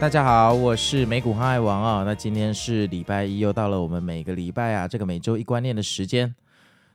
[0.00, 2.04] 大家好，我是美股航海王啊。
[2.04, 6.34] 那今天是礼拜一，又到了我们每个礼拜啊这个每周一观念的时间。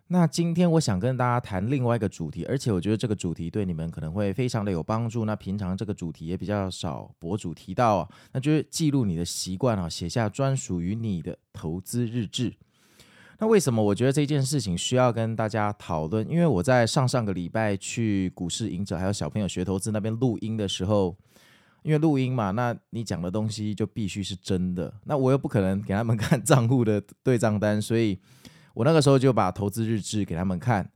[0.10, 5.26] 那今天我想跟大家谈另外一个主题，而且我觉得这个主题对你们可能会非常的有帮助。
[5.26, 12.54] 那平常这个主题也比较少博主提到啊，那就是记录你的习惯啊，写下专属于你的投资日志。
[13.40, 16.30] 那为什么我觉得这件事情需要跟大家讨论？
[16.30, 21.16] 因为我在上上个礼拜去股市赢者还有小朋友学投资那边录音的时候。
[21.84, 24.94] 因为录音嘛，那你讲的东西就必须是真的。
[25.06, 28.20] 那我又不可能给他们看账户的对账单，所以
[28.74, 30.90] 我那个时候就把投资日志给他们看。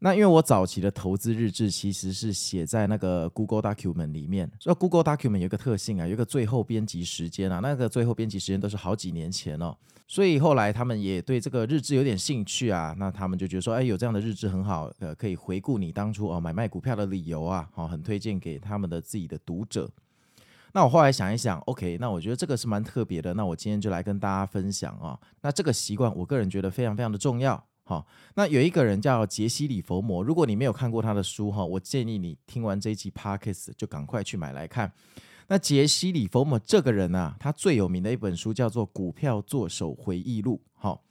[0.00, 9.76] 那因为我早期的投资日志其实是写在那个 Google Document 里面，所以 Google Document 有一个特性啊，有一个最后编辑时间啊，那个最后编辑时间都是好几年前哦。
[10.06, 19.90] 所以后来他们也对这个日志有点兴趣啊，那他们就觉得说，哎，有这样的日志很好，呃，可以回顾你当初哦买卖股票的理由啊，好，很推荐给他们的自己的读者。
[20.72, 23.34] 那我后来想一想，OK，那我觉得这个是蛮特别的。
[23.34, 25.18] 那我今天就来跟大家分享啊。
[25.40, 27.62] 那这个习惯，我个人觉得非常非常的重要。
[27.84, 34.92] 好，那有一个人叫杰西·里佛摩，如果你没有看过他的书哈，我建议你听完这一期 Podcast 就赶快去买来看。
[35.46, 40.60] 那杰西·里佛摩这个人啊，他最有名的一本书叫做《股票作手回忆录》。
[40.74, 41.02] 好。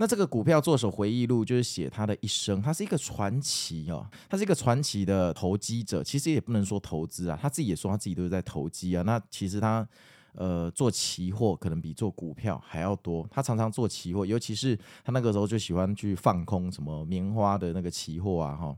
[0.00, 9.02] 那这个股票作手回忆录就是写他的一生，他是一个传奇哦，他是一个传奇的投机者，其实也不能说投资啊，他自己也说他自己都是在投机啊。
[9.02, 9.86] 那其实他
[10.34, 18.76] 呃做期货可能比做股票还要多，他常常做期货，尤其是他那个时候就喜欢去放空什么棉花的那个期货啊哈，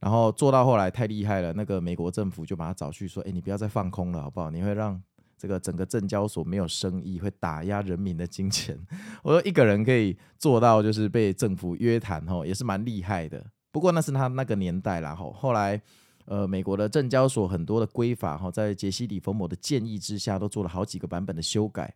[0.00, 4.50] 然后做到后来太厉害了，那个美国政府就把他找去说，哎，你不要再放空了好不好？
[4.50, 5.00] 你会让。
[5.44, 8.80] 这个整个证交所没有生意，会打压人民的金钱。
[9.22, 13.44] 我说一个人可以做到，就是被政府约谈，吼，也是蛮厉害的。
[13.70, 15.30] 不过那是他那个年代啦，吼。
[15.34, 15.78] 后来，
[16.24, 21.94] 呃，美国的证交所很多的规法，哈，在杰西·里佛摩的建议之下，都做了好几个版本的修改。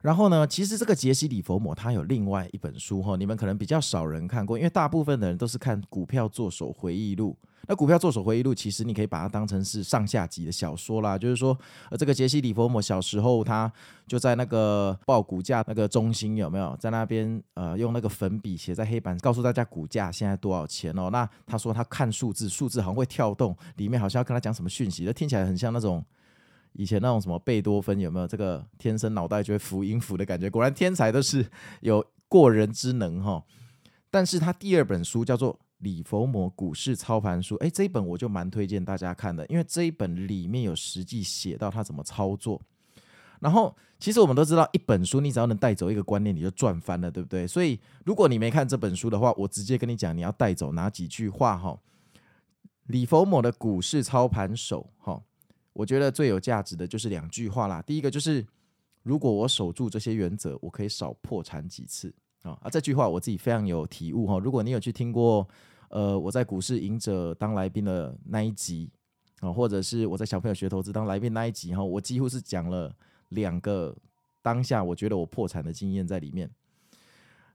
[0.00, 7.36] 然后呢，其实这个杰西·里佛摩他有另外一本书，哈，你们可能比较少人看过，因为大部分的人都是看《股票作手回忆录》。
[7.70, 11.18] 那股票作手回忆录，其实你可以把它当成是上下集的小说啦。
[11.18, 11.58] 就是说，
[11.90, 13.70] 呃，这个杰西·里佛摩小时候，他
[14.06, 21.10] 就在那个报股价那个中心有没有在那边呃用那个粉笔写在黑板，告诉大家股价现在多少钱哦。
[21.10, 26.02] 那他说他看数字，数字好像会跳动，里面好像要跟他讲什么讯息，那听起来很像那种
[26.72, 30.50] 以前那种什么贝多芬有没有这个天生脑袋就会符音符的感觉？
[30.50, 31.46] 果然天才都是
[31.80, 33.44] 有过人之能哈。
[34.10, 35.58] 但是他第二本书叫做。
[35.78, 42.60] 李佛摩股市操盘书，诶，这一本我就蛮推荐大家看的，因为这一本里面有实际写到他怎么操作。
[43.38, 47.46] 然后，其实我们都知道，一本书你只要能带走一个观念，你就赚翻了，对不对？
[47.46, 51.78] 所以，如果你没看这本书的话，我直接跟你讲，你要带走哪几句话哈？
[52.88, 55.22] 李佛摩的股市操盘手，哈，
[55.78, 57.80] 我觉得最有价值的就是两句话啦。
[57.82, 58.44] 第一个就是，
[59.04, 62.12] 如果我守住这些原则，我可以少破产几次。
[62.42, 64.40] 啊，啊这句话我自己非常有体悟哈。
[64.40, 65.46] 如果你有去听过，
[65.90, 68.90] 呃，我在股市赢者当来宾的那一集
[69.38, 72.92] 啊，或者是我在小朋友学投资当来宾那一集哈，我几乎是讲了
[73.28, 73.96] 两个
[74.42, 76.50] 当下我觉得我破产的经验在里面。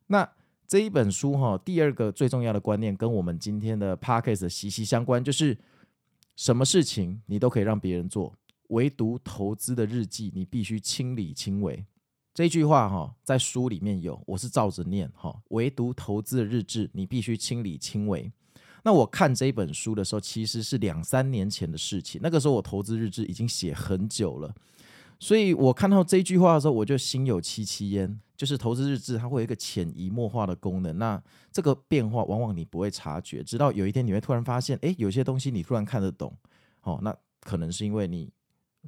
[0.07, 0.25] 那
[0.65, 5.57] 这一本书哈，第二个最重要的观念跟我们今天的 podcast 息息相关，就是
[6.35, 8.35] 什么事情你都可以让别人做，
[8.69, 11.85] 唯独投资的日记你必须亲力亲为。
[12.33, 15.39] 这句话哈，在书里面有，我是照着念哈。
[15.49, 18.31] 唯独投资的日志，你必须亲力亲为。
[18.83, 22.19] 那我看这本书的时候，其实是两三年前的事情。
[22.23, 24.53] 那个时候我投资日志已经写很久了，
[25.19, 28.19] 所以我看到这句话的时候，我就心有戚戚焉。
[28.35, 31.21] 就是投资日志它会有一个潜移默化的功能，那
[31.51, 36.35] 这个变化往往你不会察觉，直到有一天你会突然发现，诶，有些东西你突然看得懂。
[36.81, 38.31] 哦，那可能是因为你。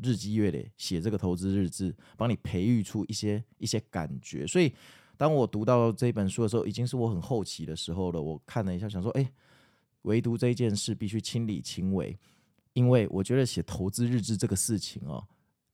[0.03, 4.45] 日积月累写这个投资日志，帮你培育出一些一些感觉。
[4.45, 4.69] 所以，
[5.15, 8.21] 当我读到这本书的时候，已经是我很后期的时候了。
[8.21, 9.31] 我看了一下，想说，哎，
[10.01, 12.19] 唯独这件事必须亲力亲为，
[12.73, 15.25] 因为我觉得写投资日志这个事情哦，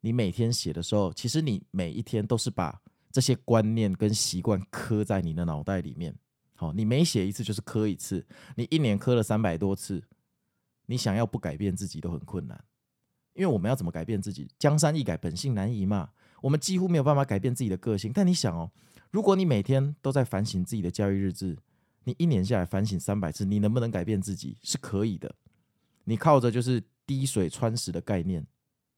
[0.02, 2.80] 你每天写的时候，其实你每一天都是把
[3.12, 6.16] 这些观念跟习惯刻在你的脑袋里面。
[6.56, 8.26] 好，你每写一次就是刻一次，
[8.56, 10.04] 你一年刻了三百多次，
[10.86, 12.64] 你想要不改变自己都很困难。
[13.34, 14.48] 因为我们要怎么改变自己？
[14.60, 16.10] 江山易改，本性难移嘛。
[16.42, 18.12] 我们几乎没有办法改变自己的个性。
[18.14, 18.70] 但你想哦，
[19.10, 21.58] 如果你每天都在反省自己的交易日志，
[22.04, 24.58] 你一年下来反省三百次，你能不能改变自己？
[24.62, 25.34] 是可以的。
[26.04, 28.46] 你靠着就是滴水穿石的概念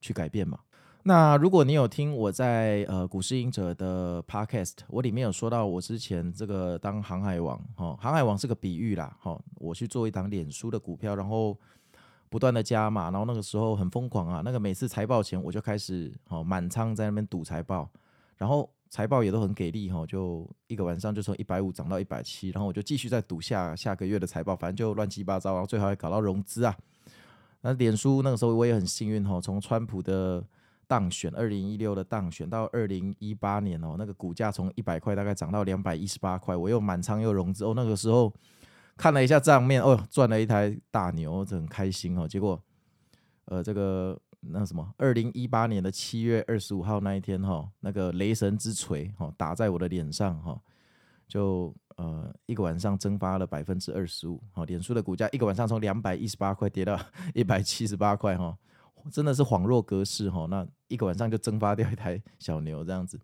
[0.01, 0.59] 去改变嘛。
[1.05, 11.57] 那如果你有听我在呃股市隐者的 podcast，我里面有说到我之前这个当航海王，哦，航海王是个比喻啦，哈，我去做一档脸书的股票，然后
[12.29, 17.89] 不断的加码，然后那个时候很疯狂啊，那个每次财报前我就开始哦满仓在那边赌财报，
[18.37, 26.73] 然后财报也都很给力哈，就一个晚上就从一百五涨到一百七，然后我就继续在赌下下个月的财报，反正就乱七八糟，然后最后还搞到融资啊。
[27.59, 30.41] 那脸书那个时候我也很幸运哈，从川普的
[30.93, 38.31] 当选二零一六的当选到二零一八年哦，那个股价从一百块大概涨到两百一十八块，我又满仓又融资哦，那个时候
[38.95, 42.27] 看了一下账面哦，赚了一台大牛，这很开心哦。
[42.27, 42.61] 结果
[43.45, 50.61] 呃，这个那什么，二零一八年的七月二十五号那一天哈，那个雷神之锤哈打在我的脸上哈，
[51.27, 56.99] 就呃一个晚上蒸发了百分之二十五，好，脸书的股价一个晚上从两百一十八块跌到
[57.33, 58.55] 一百七十八块哈。
[59.11, 63.19] 真的是恍若隔世哈，那一个晚上就蒸发掉一台 小牛这样子，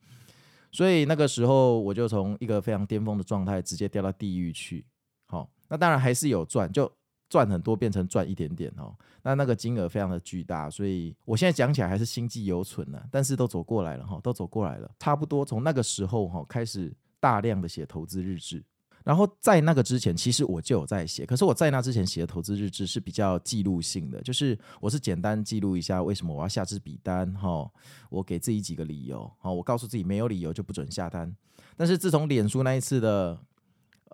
[0.71, 4.85] 所以那个时候我就从一个非常巅峰的状态直接掉到地狱去。
[5.27, 6.91] 好，那当然还是有赚，就
[7.29, 8.95] 赚很多变成赚一点点哦。
[9.21, 12.99] 那那个金额非常的巨大，所以我现在讲起来还是心悸犹存呢。
[13.11, 18.63] 但是都走过来了哈，都走过来了，差不多从那个时候哈开始大量的写投资日志。
[19.03, 27.69] 然后在那个之前，其实我就有在写，可是我在那之前写的投资日志是比较记录性的，就是我是简单记录一下为什么我要下支笔单，哈，
[28.09, 31.35] 我给自己几个理由，好，我告诉自己没有理由就不准下单。
[31.75, 33.39] 但是自从脸书那一次的，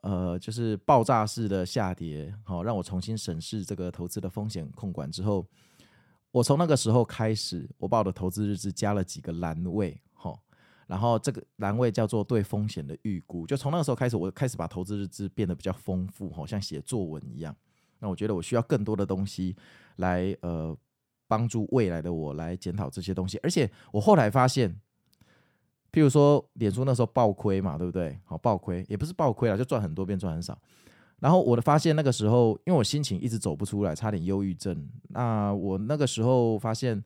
[0.04, 5.46] 呃，就是爆炸式的下跌，好，让我重新审视这个投资的风险控管之后，
[6.32, 10.00] 我从那个时候开始，我把我的投资日志加了几个栏位。
[10.88, 17.56] 然后这个栏位叫做对风险的预估，就从那个时候开始，我开始把投资日志变得比较丰富，好像写作文一样。
[17.98, 19.56] 那我觉得我需要更多的东西
[19.96, 20.78] 来呃
[21.28, 23.40] 帮助未来的我来检讨这些东西。
[23.42, 24.70] 而且我后来发现，
[25.92, 28.20] 譬如说脸书那时候爆亏嘛，对不对？
[28.24, 30.56] 好，爆亏也不是爆亏了，就赚很多变赚很少。
[31.20, 34.88] 然后我的发现那个时候，因为我心情一直走不出来，差点忧郁症。
[35.08, 37.04] 那我那个时候发现，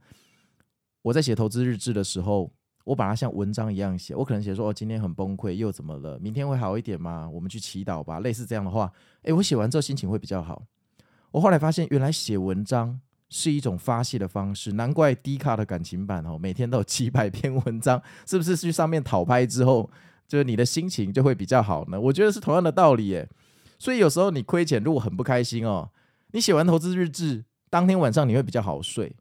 [1.04, 2.52] 我在写投资日志的时候。
[2.89, 6.18] 我把它像文章一样写，我可能写说哦，今天很崩溃，又怎么了？
[6.18, 7.30] 明天会好一点吗？
[7.31, 8.19] 我们去祈祷吧。
[8.21, 8.91] 类似这样的话，
[9.21, 10.63] 诶，我写完之后心情会比较好。
[11.30, 13.00] 我后来发现，原来写文章
[13.30, 19.88] 是一种发泄的方式，难怪 D 卡的感情版哦，每天都有几百篇文章，是不是去上面讨拍之后，
[20.27, 22.01] 就是你的心情就会比较好呢？
[22.01, 23.30] 我觉得是同样的道理耶。
[23.77, 25.92] 所以有时候你亏钱，如果很不开心哦，
[26.31, 29.15] 你写完投资日志，当天晚上你会比较好睡。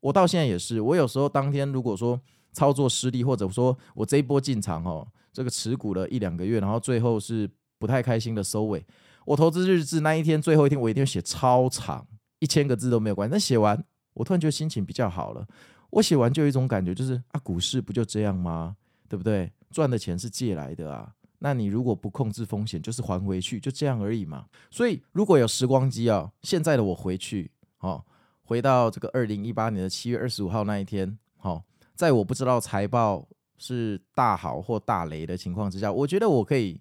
[0.00, 2.18] 我到现在也是，我有时候当天如果说。
[2.52, 8.84] 操作失利，或者说我这一波进场哦，这个持股了一两个月，然后最后是不太开心的收尾。
[9.24, 12.06] 我投资日志那一天最后一天，我一定要写超长，
[12.40, 13.30] 一千个字都没有关系。
[13.30, 13.82] 但写完，
[14.14, 15.46] 我突然觉得心情比较好了。
[15.90, 18.76] 我写完就有一种感觉，就是啊，股市不就这样吗？
[19.08, 19.52] 对不对？
[19.70, 24.46] 赚的钱是借来的啊，那你如果不控制风险，就是还回去，就这样而已嘛。
[24.70, 27.50] 所以如果有时光机啊，现在的我回去，
[27.80, 28.04] 哦，
[28.42, 31.62] 回到这个二零一八年的七月二十五号那一天，好。
[31.94, 36.80] 在我不知道财报是大好或大雷的情况之下，我觉得我可以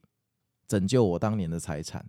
[0.67, 2.03] 拯救我当年的财产，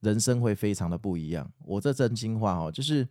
[0.00, 1.50] 人生会非常的不一样。
[1.64, 3.06] 我这真心话哦，就是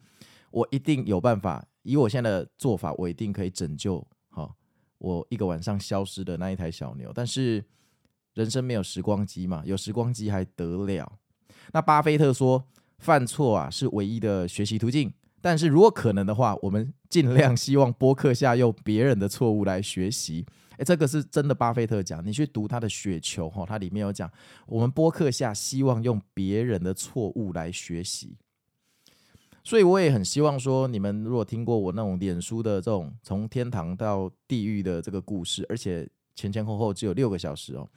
[0.52, 4.54] 我一定有办法，以我现在的做法，我一定可以拯救哈
[4.98, 7.12] 我一个晚上消失的那一台小牛。
[7.14, 7.64] 但是
[8.34, 11.20] 人生没有时光机嘛，有时光机还得了？
[11.72, 12.68] 那巴菲特说，
[12.98, 15.14] 犯错啊是唯一的学习途径。
[15.48, 20.46] 但是如果可能的话，我们尽量希望播客下用别人的错误来学习。
[20.78, 24.30] 诶，这个是真的，巴菲特讲，你去读他的《雪球》哈，它里面有讲，
[24.66, 28.36] 我们播客下希望用别人的错误来学习。
[29.64, 37.88] 所以我也很希望说，你们如果听过我那种脸书的这种从天堂到地狱的这个故事，而且前前后后只有六个小时哦，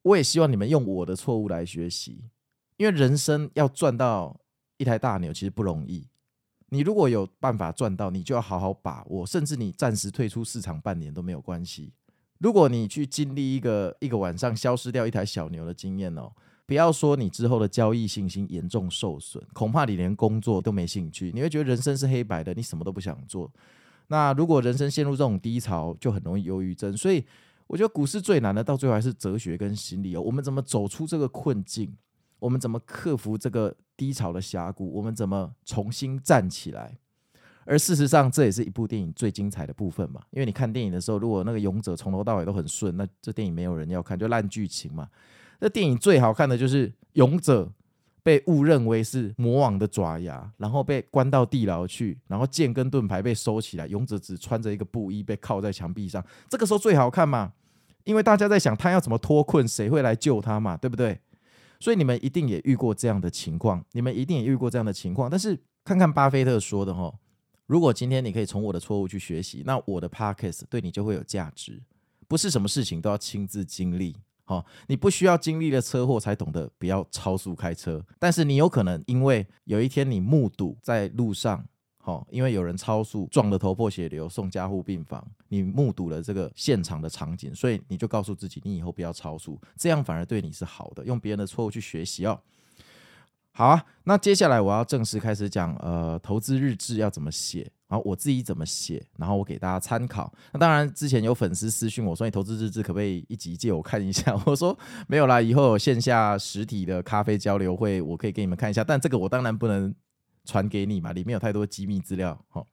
[0.00, 2.24] 我也希望你们用我的错误来学习，
[2.78, 4.40] 因为人生要赚到
[4.78, 6.08] 一台大牛其实不容易。
[6.72, 11.92] 你如果有办法赚到，你就要好好把握，甚至你暂时退出市场半年都没有关系。
[12.38, 16.32] 如果你去经历一个一个晚上消失掉一台小牛的经验哦，
[16.64, 23.52] 不要说你之后的交易信心严重受损，恐怕你连工作都没兴趣，你会觉得人生是黑白的，你什么都不想做。
[24.08, 26.96] 那如果人生陷入这种低潮，就很容易忧郁症。
[26.96, 27.22] 所以
[27.66, 30.22] 我觉得股市最难的，到最后还是哲学跟心理哦。
[30.22, 31.94] 我们怎么走出这个困境？
[32.42, 34.90] 我们怎么克服这个低潮的峡谷？
[34.92, 36.98] 我们怎么重新站起来？
[37.64, 40.20] 而事实上，这也是一部电影最精彩的部分嘛。
[40.30, 45.08] 因为你看电影的时候，如果那个勇者从头到尾都很顺，那这电影没有人要看，就烂剧情嘛。
[45.60, 47.70] 那电影最好看的就是勇者
[48.24, 56.24] 被误认为是魔王的爪牙，然后被关到地牢去，然后剑跟盾牌被收起来，勇者只穿着一个布衣被靠在墙壁上。
[56.48, 57.52] 这个时候最好看嘛，
[58.02, 61.20] 因为大家在想他要怎么脱困，谁会来救他嘛，对不对？
[61.82, 65.28] 所以你们一定也遇过这样的情况，你们一定也遇过这样的情况。
[65.28, 67.12] 但是看看巴菲特说的哈。
[67.66, 71.82] 如果今天你可以从我的错误去学习，那我的 podcast 对你就会有价值。
[72.28, 78.00] 不是什么事情都要亲自经历，哈，你不需要经历了车祸才懂得不要超速开车。
[78.20, 81.64] 但是你有可能因为有一天你目睹在路上，
[81.98, 91.04] 哈，因为有人超速撞得头破血流送加护病房，你目睹了这个现场的场景，所以你就告诉自己，你以后不要超速，这样反而对你是好的。
[91.04, 92.40] 用别人的错误去学习哦。
[93.50, 100.32] 好啊，那接下来我要正式开始讲，呃，投资日志要怎么写，然后我自己怎么写，然后我给大家参考。
[100.54, 104.34] 那当然，之前有粉丝私讯我说，你投资日志可不可以一集借我看一下？
[104.46, 104.74] 我说
[105.06, 108.82] 没有啦，以后有线下实体的咖啡交流会，我可以给你们看一下。
[108.82, 109.94] 但这个我当然不能
[110.46, 112.42] 传给你嘛，里面有太多机密资料。
[112.48, 112.64] 哈，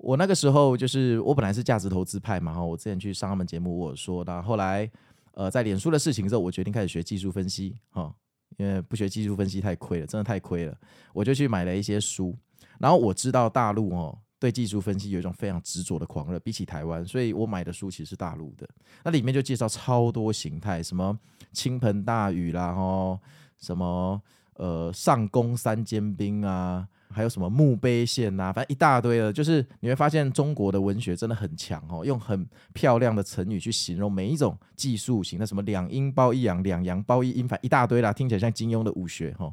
[0.00, 4.90] 我那个时候就是我本来是价值投资派嘛，哈，我之前去上他们节目我说，那后来
[5.32, 8.14] 呃在脸书的事情之后，我决定开始学技术分析，哈。
[8.56, 10.76] 因为不学技术分析太亏了，真的太亏了。
[11.14, 12.36] 我就去买了一些书，
[12.80, 18.68] 然后我知道大陆哦对技术分析有一种非常执着的狂热，比起台湾，所以我买的书其实是大陆的。
[19.04, 21.16] 那里面就介绍超多形态，什么
[21.52, 23.20] 倾盆大雨啦，吼，
[23.60, 24.20] 什么
[24.54, 26.86] 呃上攻三尖兵啊。
[27.12, 39.52] 还有什么墓碑线呐、反正一大堆的，就是你会发现中国的文学真的很强哦，用很漂亮的成语去形容每一种技术型的，什么两阴包一阳，两阳包一阴，反正一大堆啦，听起来像金庸的武学哈，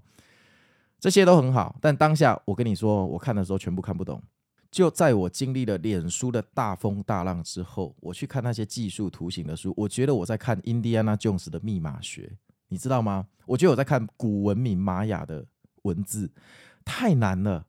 [0.99, 1.75] 这些都很好。
[1.81, 4.21] 但当下我跟你说，我看的时候全部看不懂。
[4.69, 12.31] 就在我经历了脸书的大风大浪之后，我去看那些技术图形的书，我觉得我在看 Indiana Jones 的密码学，
[12.67, 13.27] 你知道吗？
[13.45, 15.45] 我觉得我在看古文明玛雅的
[15.83, 16.29] 文字。
[16.87, 17.67] 太难了，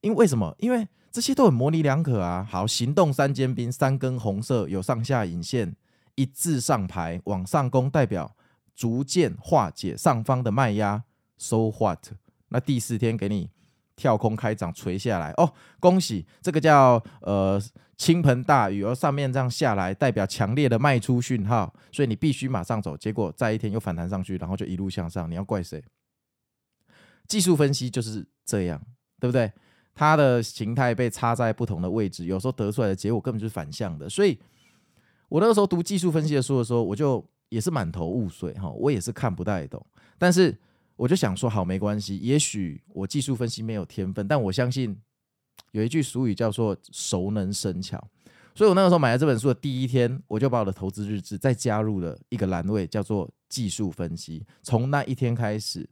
[0.00, 0.56] 因为什么？
[0.58, 2.44] 因为这些都很模棱两可啊。
[2.50, 5.76] 好，行动三尖兵，三根红色有上下引线，
[6.14, 8.34] 一字上排往上攻，代表
[8.74, 11.04] 逐渐化解上方的卖压。
[11.36, 12.08] So what？
[12.48, 13.50] 那第四天给你
[13.94, 17.60] 跳空开涨垂下来哦，恭喜，这个叫呃
[17.96, 22.96] 倾盆大雨，而上面这样下来代表强烈的卖出讯号，所以你必须马上走。
[22.96, 25.82] 结果再一天又反弹上去，然后就一路向上，你要怪谁？
[27.26, 28.80] 技术分析就是这样，
[29.18, 29.50] 对不对？
[29.94, 34.08] 它的形态被插在不同的位置，有时候得出来的结果根本就是反向的。
[34.08, 34.36] 所以，
[35.28, 39.80] 我那个时候读技术分析的书的时候，我就也是满头雾水哈，我也是看不太懂。
[40.18, 40.58] 但是，
[40.96, 45.00] 我就想说，好，没关系，也许我技术分析没有天分，但我相信
[45.70, 48.04] 有一句俗语叫做“熟能生巧”。
[48.56, 54.44] 所以我那个时候买了这本书的第一天，我就把我的投资日志再加入了一个栏位，叫做“技术分析”。
[54.62, 55.88] 从那一天开始。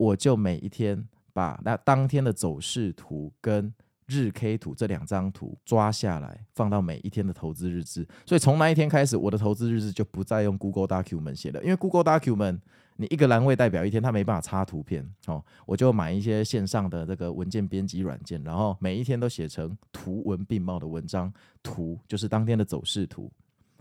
[0.00, 3.70] 我就每一天把那当天的走势图跟
[4.06, 8.08] 日 K 图这两张图抓下来，放到每一天的投资日志。
[8.24, 12.60] 所以从那一天开始，我的投资日志就不再用 Google Document 写了，因为 Google Document
[12.96, 15.06] 你一个栏位代表一天，它没办法插图片。
[15.26, 21.30] 哦，我就买一些线上的这个文件编辑软件，然后每一天都写成图文并茂的文章，
[21.62, 23.30] 图就是当天的走势图。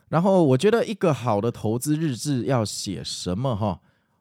[0.10, 3.56] 然后我觉得一个好的投资日志要写什么？
[3.56, 3.80] 哈。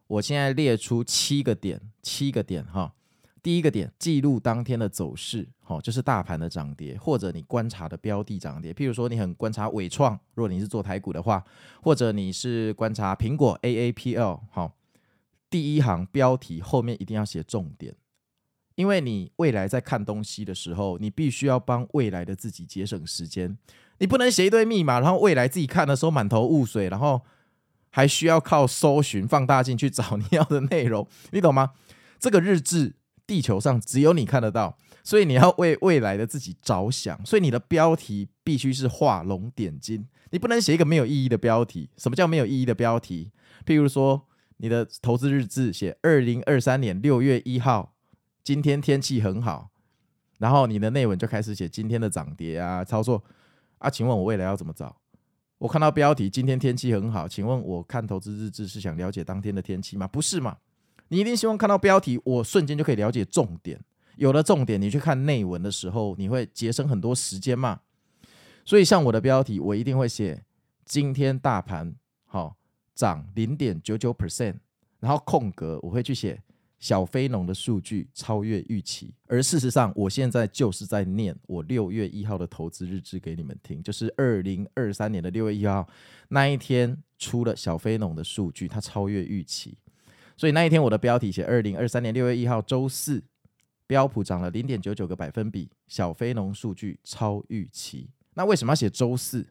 [0.09, 2.93] 我现在列出七个点，七个点哈。
[3.41, 8.73] 第一个点，记录当天的走势，哈，就是大盘的涨跌，或者你观察的标的涨跌。
[8.73, 11.43] 譬如说，你很观察伟创，如果你是做台股的话，
[11.81, 14.73] 或者你是观察苹果 AAPL，哈，
[15.49, 17.95] 第一行标题后面一定要写重点，
[18.75, 23.57] 因为你未来在看东西的时候，你必须要帮未来的自己节省时间，
[23.99, 27.23] 你不能写一堆密码，然后未来自己看的时候满头雾水，然后。
[27.91, 31.73] 还需要靠搜寻放大镜去找你要的内容， 你懂吗？
[32.19, 41.91] 这个日志地球上只有你看得到，所以你要为未来的自己着想，所以你的标题必须是画龙点睛，你不能写一个没有意义的标题。
[41.97, 43.31] 什么叫没有意义的标题？
[43.65, 44.27] 譬如说，
[44.57, 47.95] 你的投资日志写二零二三年六月一号，
[48.43, 49.71] 今天天气很好，
[50.39, 53.23] 然后你的内文就开始写今天的涨跌啊，操作
[53.79, 54.97] 啊，请问我未来要怎么找？
[55.59, 60.07] 我看到标题，今天天气很好，请问我看投资日志是想了解当天的天气吗？
[60.07, 60.57] 不是嘛？
[61.09, 63.81] 你一定希望看到标题，我瞬间就可以了解重点。
[64.17, 67.81] 有了重点，你去看内文的时候，你会节省很多时间嘛？
[68.65, 70.45] 所以像我的标题，我一定会写
[70.85, 71.93] 今天大盘
[72.27, 72.57] 好
[72.95, 74.59] 涨零点九九 percent，
[75.01, 76.41] 然后空格我会去写
[76.79, 85.89] 小非农的数据超越预期，而事实上，我现在就是在念我六月一号的投资日志给你们听，就是二零二三年的六月一号
[86.29, 89.77] 那一天出了小非农的数据，它超越预期，
[90.37, 93.25] 所以那一天我的标题写二零二三年六月一号周四，
[93.89, 98.09] 标普涨了零点九九个百分比，小非农数据超预期。
[98.35, 99.45] 那为什么要写周四？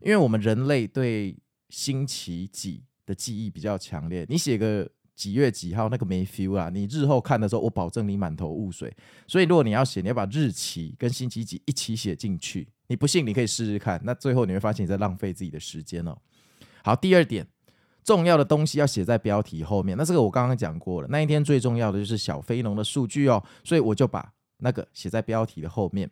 [0.00, 1.36] 因为我们人类对
[1.70, 4.88] 星期几的记忆比较强烈，你写个。
[5.18, 6.70] 几月几号那个没 feel 啊？
[6.72, 8.96] 你日后看的时候，我保证你满头雾水。
[9.26, 12.68] 所以如果你要写，你要把日期跟星期几一起写进去。
[12.86, 14.00] 你不信，你可以试试看。
[14.04, 16.16] 那最后你会发现你在浪费自己的时间哦。
[16.84, 17.44] 好，第二点，
[18.04, 19.98] 重要的东西要写在标题后面。
[19.98, 21.08] 那这个我刚刚讲过了。
[21.10, 26.08] 那一天最重要的就是小非农的数据哦，所以我就把那个写在标题的后面。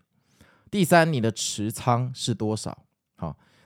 [0.69, 2.86] 第三，你的持仓是多少？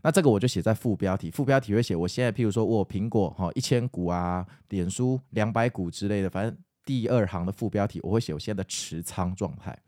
[0.03, 9.79] 那这个我就写在副标题，副标题会写我现在，譬如说我苹果哈一千股啊，脸书两百股之类的，反正第二行的副标题我会写我现在的持仓状态。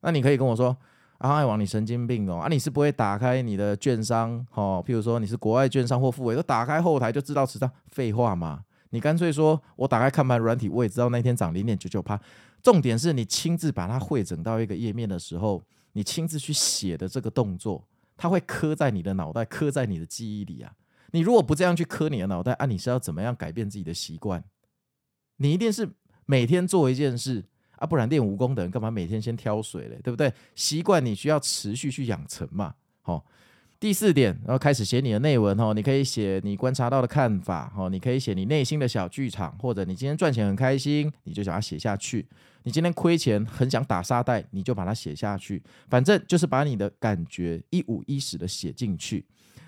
[0.00, 0.76] 那你可以跟我说
[1.18, 12.18] 啊，爱王你神经病哦啊，你是不会打开你的券商哦，譬如说你是国外券商或复委，都打开后台就知道持仓，废话嘛，你干脆说我打开看盘软体，我也知道那天涨零点九九趴。
[12.62, 17.84] 重点是你亲自把它汇整到一个页面的时候，你亲自去写的这个动作。
[18.20, 20.70] 它会刻在你的脑袋，刻在你的记忆里啊！
[21.12, 24.44] 你如果不这样去刻你的脑袋啊，你是要怎么样改变自己的习惯？
[25.36, 25.88] 你一定是
[26.26, 27.42] 每天做一件事
[27.76, 29.98] 啊，不然练武功的人干嘛每天先挑水嘞？
[30.04, 30.30] 对不对？
[30.54, 32.74] 习惯你需要持续去养成嘛。
[33.00, 33.24] 好，
[33.80, 42.26] 第四点，然后开始写你的内文哦，你可以写你观察到的看法哦，你可以写你内心的小剧场，或者你今天赚钱很开心，你就想要写下去。
[42.62, 49.24] 你今天亏钱很想打沙袋，你就把它写下去，反正就是把你的感觉一五一十的写进去。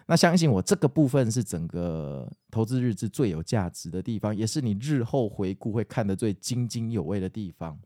[0.07, 7.79] 那相信我，这个部分是整个投资日志最有价值的地方，也是你日后回顾会看得最津津有味的地方。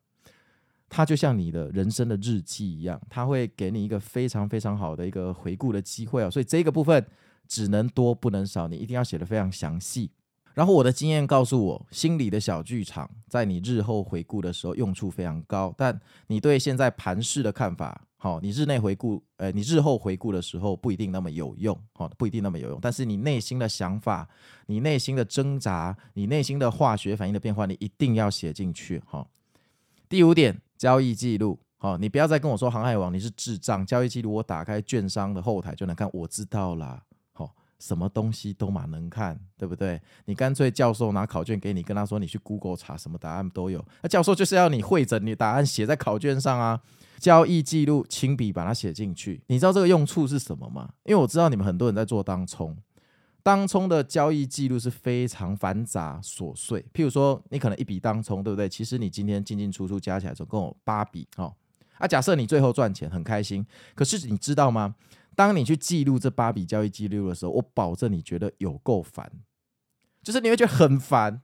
[0.88, 6.30] 它就像你的人生的日记一样，它会给你一个非常非常好的一个回顾的机会哦。
[6.30, 7.04] 所以这个部分
[7.46, 10.10] 只能多不能少，你一定要写得非常详细。
[10.56, 22.78] 然后我的经验告诉我，心里的小剧场在你日后回顾的时候用处非常高，但你对现在盘势的看法，好，你日内回顾，呃，你日后回顾的时候不一定那么有用，好，不一定那么有用。
[22.80, 24.26] 但是你内心的想法，
[24.64, 29.28] 你内心的挣扎，你内心的化学反应的变化，你一定要写进去，好。
[30.08, 37.02] 第五点，交易记录，好，你不要再跟我说航海王你是智障，交易记录我打开券商的后台就能看，我知道啦。
[37.78, 40.00] 什么东西都嘛能看，对不对？
[40.24, 43.84] 你干脆教授拿考卷给你，跟他说你去 Google 查，什么答案都有。
[44.02, 46.80] 那教授就是要你会整你答案写在考卷上啊。
[47.18, 49.42] 交易记录亲笔把它写进去。
[49.46, 50.90] 你知道这个用处是什么吗？
[51.04, 52.76] 因为我知道你们很多人在做当冲，
[53.42, 56.84] 当冲的交易记录是非常繁杂琐碎。
[56.92, 58.68] 譬如说，你可能一笔当冲，对不对？
[58.68, 61.54] 其实你今天进进出出加起来总共有八笔哦。
[61.96, 64.94] 啊，假设你最后赚钱很开心，可是你知道吗？
[65.36, 69.30] 当你去记录这八笔交易记录的时候，我保证你觉得有够烦，
[70.22, 71.42] 就是你会觉得很烦，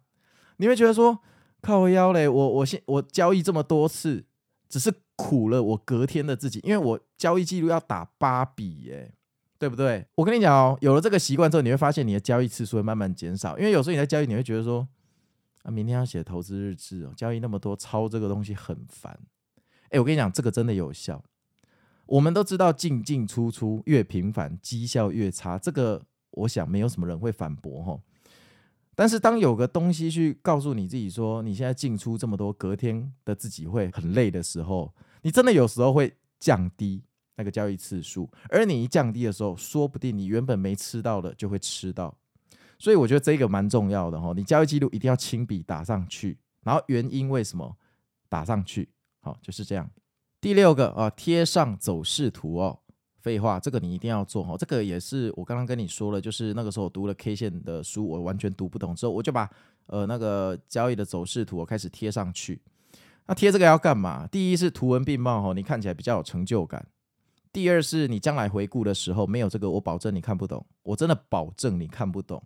[0.57, 1.21] 你会觉得说
[1.61, 4.25] 靠腰嘞，我我现我交易这么多次，
[4.69, 9.15] 只是苦了我隔天的自己，因为我交易记录要打八笔耶，
[9.59, 10.07] 对不对？
[10.15, 14.89] 我跟你讲哦，有了这个习惯之后，你会发现你的交易次数会慢慢减少，因为有时候你在交易，你会觉得说
[15.65, 19.17] 啊，明天要写投资日志哦，交易那么多，抄这个东西很烦。
[19.91, 21.23] 哎，我跟你讲，这个真的有效。
[22.13, 25.59] 我们都知道进进出出越频繁，绩效越差。
[25.59, 27.99] 这个我想没有什么人会反驳哈。
[28.95, 37.03] 但是当有个东西去告诉你自己说，你现在进出这么多，隔天的自己会很累的时候，你真的有时候会降低
[37.37, 38.31] 那个交易次数。
[38.51, 42.15] 而你一降低的时候，说不定你原本没吃到的就会吃到。
[42.79, 44.35] 所以我觉得这个蛮重要的哈。
[44.37, 47.75] 你交易记录一定要亲笔打上去，然后原因为什么
[48.29, 48.91] 打上去？
[49.21, 49.91] 好，就是这样。
[50.43, 52.81] 第六个啊，贴上走势图哦。
[53.21, 54.57] 废话，这个你一定要做哦。
[54.59, 59.49] 这个也是我刚刚跟你说了，就是那个时候我读了 K 线的书，我完全读不懂之后，我就把
[59.87, 62.61] 呃那个交易的走势图我开始贴上去。
[63.27, 64.27] 那贴这个要干嘛？
[64.27, 66.85] 第一是图文并茂哦，你看起来比较有成就感。
[67.53, 70.67] 第二是你将来回顾的时候没有这个，我保证你看不懂。
[70.83, 72.43] 我真的保证你看不懂。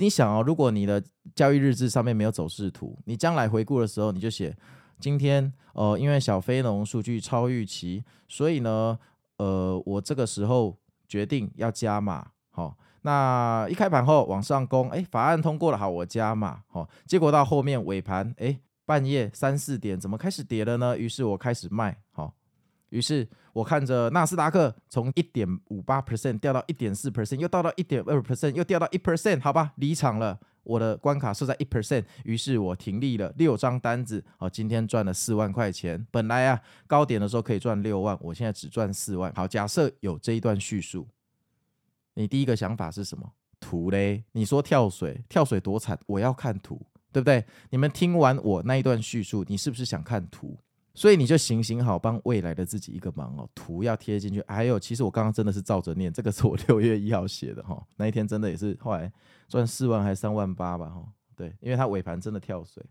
[0.00, 1.00] 你想哦，如果你的
[1.36, 4.56] 交易日志上面没有走势图，你将来回顾的时候你就写。
[5.00, 8.98] 今天，呃，因为小非农数据超预期，所以呢，
[9.38, 10.76] 呃，我这个时候
[11.08, 20.98] 决定要加码，好、哦，那一开盘后往上攻，哎，法案通过了，好，我加码，好、哦，结果到后面尾盘，哎，半夜三四点怎么开始跌了呢？
[20.98, 22.32] 于是我开始卖，好、哦，
[22.90, 36.06] 于是我看着纳斯达克从一点五八 percent 掉到一点四 percent，又到到一点二 percent，又掉到一 percent，好吧，离场了，我的关卡设在一 percent，于是我停利了六张单子，哦，今天赚了四万块钱。
[36.10, 39.32] 本来啊高点的时候可以赚六万，我现在只赚四万。
[39.34, 41.06] 好，假设有这一段叙述，
[42.14, 43.32] 你第一个想法是什么？
[43.58, 44.24] 图嘞？
[44.32, 46.80] 你说跳水，跳水多惨，我要看图，
[47.12, 47.44] 对不对？
[47.70, 50.58] 你们听完我那一段叙述，你是不是想看图？
[51.00, 53.48] 所以你就行行好，帮未来的自己一个忙哦。
[53.54, 57.82] 图要贴进去，还有，其实我刚刚真的是照着念，这个是我六月一号写的哈。
[57.96, 59.10] 那一天真的也是后来
[59.48, 61.02] 赚四万还是三万八吧哈。
[61.34, 62.84] 对，因为它尾盘真的跳水，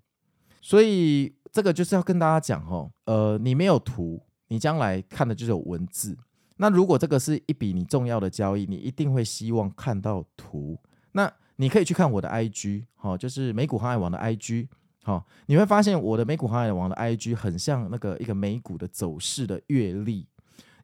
[0.60, 2.90] 所以这个就是要跟大家讲哈。
[3.06, 6.18] 呃，你没有图，你将来看的就是有文字。
[6.58, 10.80] 那如果这个是一笔你重要的交易，你一定会希望看到图。
[11.12, 14.68] 那你可以去看我的 IG 哈，就是美股航海王的 IG。
[15.04, 20.28] 好，你会发现我的美股航海王的 IG 很像那个一个美股的走势的阅历，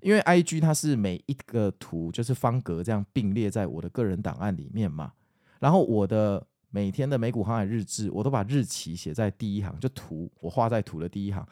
[0.01, 5.11] 因为 IG 它是每一个图就是方格这样并列在我的个人档案里面嘛，
[5.59, 11.45] 然后我的每天的美股航海日志，我都把日期写在第一行，就图我画在图的第一行，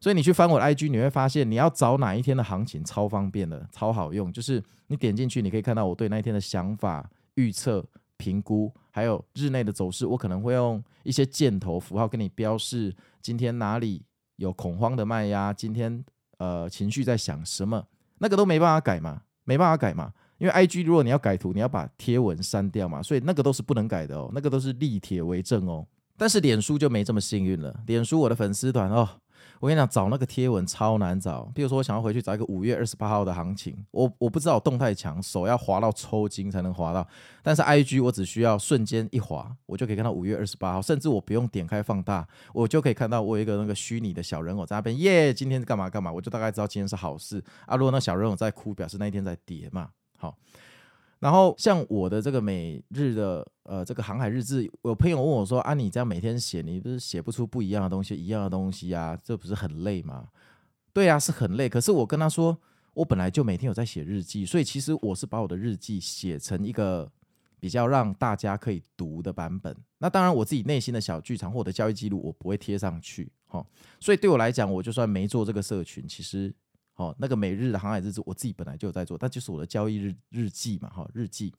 [0.00, 7.84] 所以你去翻我的 IG，你会发现你要找哪一天的行情超方便的，超好用，就是你点进去，你可以看到我对那一天的想法预测。
[8.18, 14.02] 评估还有日内的走势，我可能会用一些箭头符号跟你标示今天哪里
[14.36, 16.02] 有恐慌的卖压，今天
[16.38, 17.86] 呃情绪在想什么，
[18.20, 25.86] 那个都没办法改嘛，没办法改嘛，因为 IG 如果你要改图，你要把贴文删掉嘛，所以那个都是不能改的哦，那个都是立帖为证哦。
[26.16, 29.06] 但是脸书就没这么幸运了，脸书我的粉丝团哦。
[29.60, 31.50] 我跟你讲，找那个贴文超难找。
[31.54, 37.06] 比如说，我想要回去找一个五月二十八号的行情，我我不知道动态墙，手要滑到抽筋才能滑到。
[37.42, 47.76] 但是 IG 我只需要瞬间一滑，我就可以看到五月二十八号，甚至我不用点开放大，我就可以看到我有一个那个虚拟的小人偶在那边耶，今天是干嘛干嘛，我就大概知道今天是好事啊。
[47.76, 49.90] 如果那小人偶在哭，表示那一天在跌嘛。
[50.18, 50.36] 好。
[51.18, 60.28] 然后像我的这个每日的呃这个航海日志，有朋友问我说啊，你这样每天写，你不是写不出不一样的东西，一样的东西啊，这不是很累吗？
[60.92, 61.68] 对啊，是很累。
[61.68, 62.58] 可是我跟他说，
[62.92, 67.10] 我本来就每天有在写日记，所以其实我是把我的日记写成一个
[67.58, 69.74] 比较让大家可以读的版本。
[69.98, 73.32] 那当然，我自己内心的小剧场或者交易记录，我不会贴上去。
[73.46, 73.64] 哈，
[74.00, 76.54] 所以对我来讲，我就算没做这个社群，其实。
[76.96, 81.54] 哦，那个每日的航海日志，我自己本来就有在做，但就是我的交易日日记嘛，哈，日记。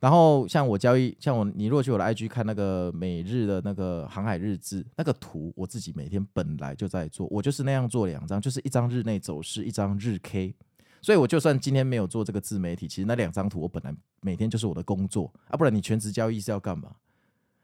[0.00, 10.54] 然后像我交易，像我，你如果去我的 IG 看那个每日的那个航海日志，那个图我自己每天本来就在做，我就是那样做两张，就是一张日内走势，一张日 K。
[11.00, 16.96] 所以我就算今天没有做这个自媒体，其实那两张图我本来每天就是我的工作啊，不然你全职交易是要干嘛？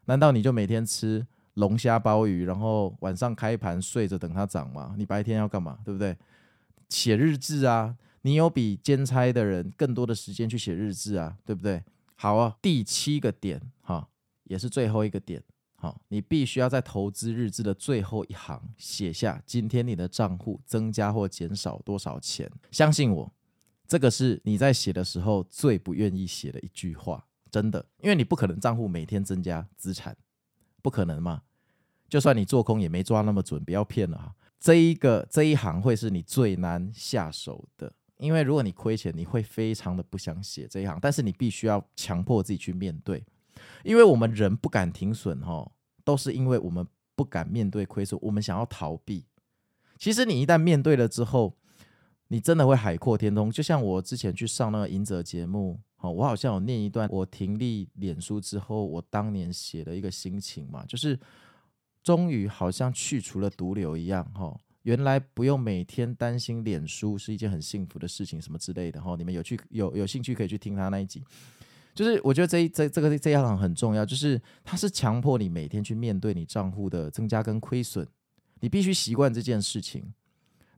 [0.05, 4.95] 难道你就每天吃龙虾鲍鱼，然后晚上开盘睡着等它涨吗？
[4.97, 5.77] 你白天要干嘛？
[5.85, 6.17] 对不对？
[6.91, 11.81] 写日志啊，你有比兼差的人更多的时间去写日志啊，对不对？
[12.15, 14.09] 好啊，第七个点哈，
[14.43, 15.41] 也是最后一个点，
[15.75, 22.51] 好，你必须要在投资日志的最后一行写下今天你的账户增加或减少多少钱。
[22.69, 23.33] 相信我，
[23.87, 30.15] 这个是你在写的时候最不愿意写的一句话，真的，因为你不可能账户每天增加资产，
[30.81, 31.43] 不可能嘛。
[32.09, 34.35] 就算你做空也没抓那么准，不要骗了哈。
[34.61, 43.25] 这一个这一行会是你最难下手的，因为如果你亏钱，你会非常的不想写这一行，但是你必须要强迫自己去面对，
[43.83, 45.71] 因为我们人不敢停损哈，
[46.03, 49.25] 都是因为我们不敢面对亏损，我们想要逃避。
[49.97, 51.57] 其实你一旦面对了之后，
[52.27, 53.49] 你真的会海阔天空。
[53.49, 61.19] 就像我之前去上那个赢者节目，哦我好像有念一段我停立脸书之后，我当年写的一个心情嘛，就是。
[62.03, 64.57] 终于好像去除了毒瘤一样，哈！
[64.83, 69.15] 原来不用每天担心脸书是一件很幸福的事情，什么之类的，哈！
[69.15, 71.23] 你们有去有有兴趣可以去听他那一集。
[71.93, 78.07] 就是我觉得这这这个这一行很重要，就是它是强迫你每天去面对你账户的增加跟亏损，
[78.61, 80.11] 你必须习惯这件事情。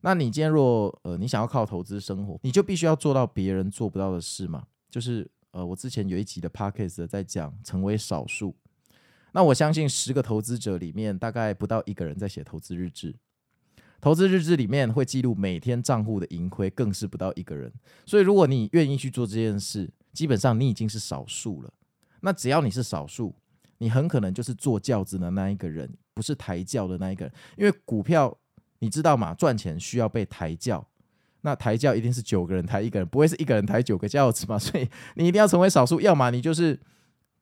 [0.02, 4.66] 那你今天若呃你想要靠投资生活，你就必须要做到别人做不到的事嘛。
[4.90, 8.54] 就是呃我之前有一集的 podcast 在讲成为少数。
[9.34, 13.14] 那我相信十个投资者里面，大概不到一个人在写投资日志。
[14.00, 17.72] 投资日志里面会记录每天账户的盈亏，更是不到一个人。
[18.06, 21.72] 所以，如果你愿意去做这件事，基本上你已经是少数了。
[22.20, 23.34] 那只要你是少数，
[23.78, 27.34] 你很可能就是坐轿子的那一个人，不是抬轿的那一个人。
[27.56, 28.38] 因为股票，
[28.78, 29.34] 你知道吗？
[29.34, 30.86] 赚钱需要被抬轿，
[31.40, 34.56] 那抬轿一定是九个人抬一个人，不会是一个人抬九个轿子嘛。
[34.56, 36.78] 所以，你一定要成为少数，要么你就是。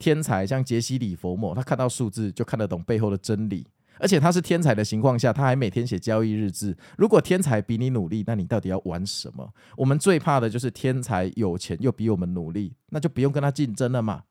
[0.02, 3.64] 天才像杰西·里佛莫，他看到数字就看得懂背后的真理，
[4.00, 6.76] 而且他是天才的情况下，他还每天写交易日志。
[6.98, 9.48] 如果天才比你努力，那你到底要玩什么？
[9.76, 14.24] 我们最怕的就是天才有钱又比我们努力，那就不用跟他竞争了嘛。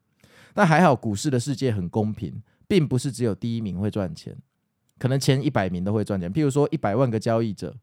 [0.55, 4.35] 那还好，股市的世界很公平，并不是只有第一名会赚钱，
[4.99, 6.29] 可能前一百名都会赚钱。
[6.29, 7.73] 譬如说，一百万个交易者，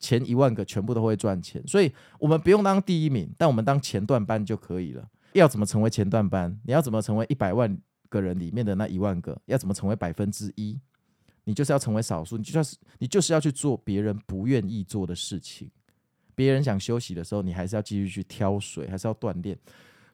[0.00, 1.62] 前一万个全部都会赚钱。
[1.68, 5.08] 所以，我们不用当第一名，但我们当前段班就可以了。
[5.32, 6.58] 要怎么成为前段班？
[6.64, 9.40] 你要怎么成为一百万个人里面的那一万个？
[9.46, 10.78] 要怎么成为百分之一？
[11.44, 15.70] 你就是要成为少数，你就算是你就是要去做别人不愿意做的事情。
[16.34, 19.58] 别人想休息的时候，你还是要继续去挑水，还是要锻炼。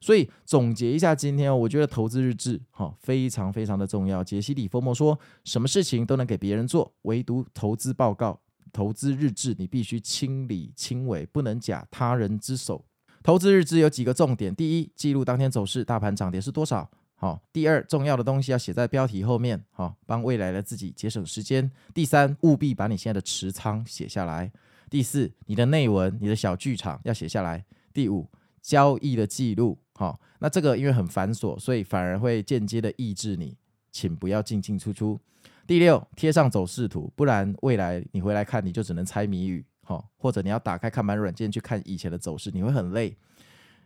[0.00, 4.22] 所以总结一下，今天我觉得投资日志哈非常非常的重要。
[4.22, 8.40] 杰西·里佛莫说，什么事情都能给别人做，唯独投资报告、
[8.72, 12.84] 投资日志，你必须亲力亲为，不能假他人之手。
[13.24, 24.50] 投资日志有几个重点：第一，记录当天走势，大盘涨跌是多少；好，第二，重要的东西要写在标题后面，好，帮未来的自己节省时间；第三，务必把你现在的持仓写下来；
[24.90, 27.60] 第四，你的内文、你的小剧场要写下来；
[27.94, 28.28] 第五，
[28.60, 29.78] 交易的记录。
[29.94, 33.56] 好，那这个因为很繁琐，所以反而会间接的抑制你，
[33.90, 35.18] 请不要进进出出。
[35.66, 39.64] 第六，贴上走势图，不然未来你回来看，你就只能猜谜语。
[39.84, 43.16] 好，或者你要打开看盘软件去看以前的走势，你会很累。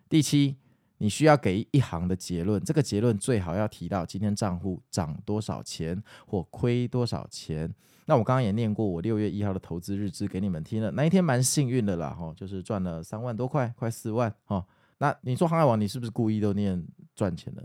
[0.09, 0.57] 第七，
[0.99, 7.75] 你需要给一行的结论，这个结论最好要提到今天账户涨多少钱或亏多少钱。
[8.07, 14.65] 那我刚刚也念过我六月一号的投资日志给你们听了，那一天蛮幸运的啦，哈，就是赚了三万多块，快四万，哈。
[14.97, 16.83] 那你说航海王，你是不是故意都念
[17.15, 17.63] 赚钱的？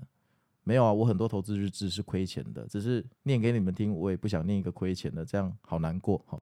[0.65, 6.17] 没有啊，我很多投资日志是亏钱的，只是念给你们听，我也不想念一个亏钱的，这样好难过。
[6.27, 6.39] 哈，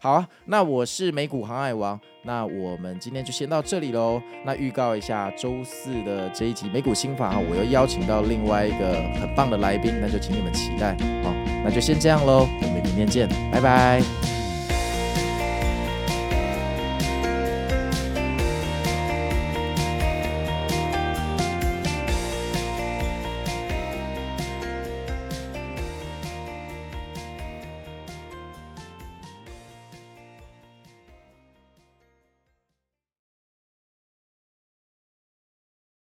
[0.00, 4.20] 好啊，那我是美股航海王，那我们今天就先到这里喽。
[4.44, 10.92] 那预告一下周四的这一集美股新法哈，我又邀请到另外一个很棒的来宾，那就请你们期待。
[11.22, 11.32] 好，
[11.64, 14.35] 那就先这样喽，我们明天见，拜拜。